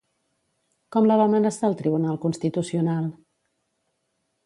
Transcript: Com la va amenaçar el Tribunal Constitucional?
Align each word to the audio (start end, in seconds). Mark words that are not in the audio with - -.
Com 0.95 1.09
la 1.11 1.17
va 1.19 1.27
amenaçar 1.31 1.69
el 1.71 1.77
Tribunal 1.83 2.19
Constitucional? 2.27 3.07